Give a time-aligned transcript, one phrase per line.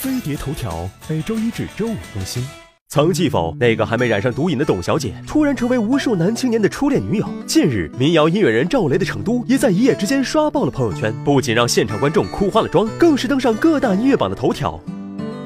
[0.00, 2.42] 飞碟头条每周一至周五更新。
[2.88, 3.54] 曾记否？
[3.60, 7.28] 那个还没染上毒瘾的董小姐，突然成为无数男青年的初恋女友。
[7.46, 14.80] 近日，民谣音乐人赵雷的《成都》也在一夜之间刷爆了朋友圈，不仅让现场观众哭花了妆，更是登上各大音乐榜的头条。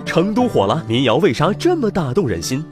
[0.07, 2.65] 成都火了，民谣为啥这么打动人心？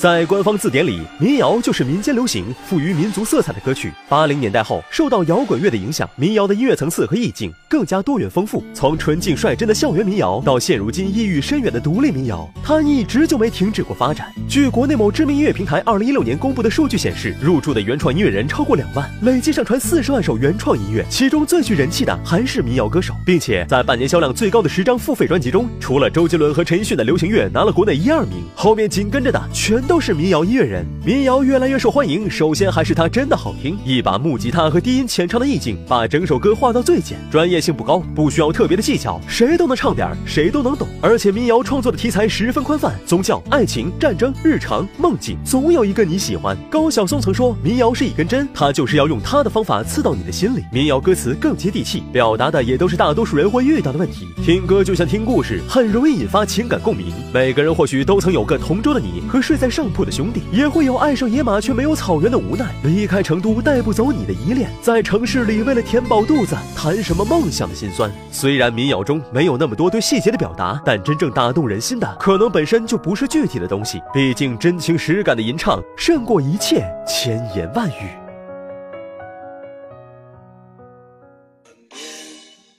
[0.00, 3.92] 在官方字典里，民谣就是民间流行、富于民族色彩的歌曲。
[4.08, 8.64] 八零年代后，受到摇滚乐的影响，民谣的音乐层次和意境更加多元丰富。
[8.72, 14.32] 从纯净率真的校园民谣，到现如今意蕴深远的独立民谣，它一直就没停止过发展。
[14.48, 29.78] 据国内某知名音乐平台二零一六年公布的数据显示，入驻的原创音乐人超过两万，累计上传四十万首原创音乐，其中最具人气的还是民谣歌手，并且在半年销量最高的十张付费专辑中，除了周杰伦和陈奕迅的流行乐拿了国内一二名，后面紧跟着的全。
[29.90, 32.30] 都是民谣音乐人，民谣越来越受欢迎。
[32.30, 40.86] 首先还是它真的好听，一把木吉他和低音浅唱的意境，把整首歌画到最简，专业性不高，不需要特别的技巧，谁都能唱点，谁都能懂。
[41.00, 46.56] 而且民谣创作的题材十分宽泛，宗教、爱情、战争、日常、梦境，总有一个你喜欢。
[46.70, 50.62] 高晓松曾说，民谣是一根针，他就是要用他的方法刺到你的心里。
[50.72, 54.28] 民谣歌词更接地气，表达的也都是大多数人会遇到的问题。
[54.44, 57.06] 听歌就像听故事，很容易引发情感共鸣。
[57.34, 59.79] 每个人或许都曾有个同桌的你和睡在上。
[59.80, 68.12] 上铺的兄弟也会有爱上野马却没有草原的无奈，离开成都带不走你的依恋，在城市里为了填饱肚子谈什么梦想的心酸。
[68.30, 74.02] 虽然民谣中没有那么多对细节的表达，但真正打动人心的可能本身就不是具体的东西。
[74.12, 78.10] 毕竟真情实感的吟唱胜过一切千言万语。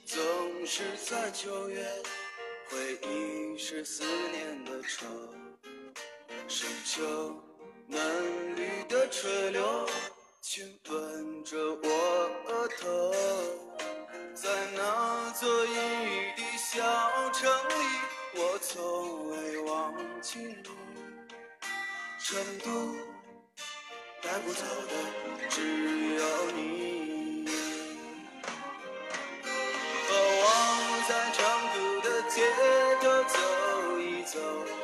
[0.06, 0.22] 总
[0.64, 1.82] 是在九月，
[2.70, 5.04] 回忆是思念的愁。
[6.54, 7.02] 深秋
[7.86, 9.88] 嫩绿的垂柳，
[10.42, 13.10] 亲吻着我额头，
[14.34, 17.72] 在那座阴雨的小城里，
[18.34, 20.54] 我从未忘记你。
[22.18, 22.96] 成都
[24.20, 25.62] 带不走的只
[26.16, 27.46] 有你，
[30.06, 30.44] 和我
[31.08, 31.40] 在成
[31.72, 32.42] 都的街
[33.00, 34.81] 头走一走。